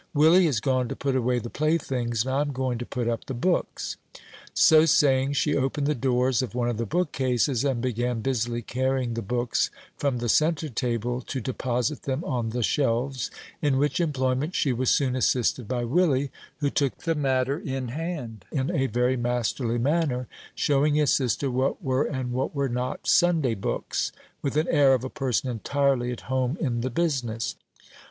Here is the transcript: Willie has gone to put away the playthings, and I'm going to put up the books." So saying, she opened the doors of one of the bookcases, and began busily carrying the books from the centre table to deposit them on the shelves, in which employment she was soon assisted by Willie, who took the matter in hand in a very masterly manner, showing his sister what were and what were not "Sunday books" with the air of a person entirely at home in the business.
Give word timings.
Willie 0.15 0.47
has 0.47 0.59
gone 0.59 0.87
to 0.87 0.95
put 0.95 1.15
away 1.15 1.37
the 1.37 1.51
playthings, 1.51 2.23
and 2.25 2.33
I'm 2.33 2.53
going 2.53 2.79
to 2.79 2.87
put 2.87 3.07
up 3.07 3.25
the 3.25 3.35
books." 3.35 3.97
So 4.51 4.87
saying, 4.87 5.33
she 5.33 5.55
opened 5.55 5.85
the 5.85 5.93
doors 5.93 6.41
of 6.41 6.55
one 6.55 6.69
of 6.69 6.77
the 6.77 6.87
bookcases, 6.87 7.63
and 7.63 7.83
began 7.83 8.21
busily 8.21 8.63
carrying 8.63 9.13
the 9.13 9.21
books 9.21 9.69
from 9.97 10.17
the 10.17 10.27
centre 10.27 10.69
table 10.69 11.21
to 11.27 11.39
deposit 11.39 12.01
them 12.01 12.23
on 12.23 12.49
the 12.49 12.63
shelves, 12.63 13.29
in 13.61 13.77
which 13.77 13.99
employment 13.99 14.55
she 14.55 14.73
was 14.73 14.89
soon 14.89 15.15
assisted 15.15 15.67
by 15.67 15.83
Willie, 15.83 16.31
who 16.61 16.71
took 16.71 17.03
the 17.03 17.13
matter 17.13 17.59
in 17.59 17.89
hand 17.89 18.43
in 18.51 18.71
a 18.75 18.87
very 18.87 19.15
masterly 19.17 19.77
manner, 19.77 20.27
showing 20.55 20.95
his 20.95 21.13
sister 21.13 21.51
what 21.51 21.83
were 21.83 22.05
and 22.05 22.31
what 22.31 22.55
were 22.55 22.67
not 22.69 23.07
"Sunday 23.07 23.53
books" 23.53 24.11
with 24.41 24.53
the 24.53 24.65
air 24.73 24.95
of 24.95 25.03
a 25.03 25.11
person 25.11 25.51
entirely 25.51 26.11
at 26.11 26.21
home 26.21 26.57
in 26.59 26.81
the 26.81 26.89
business. 26.89 27.53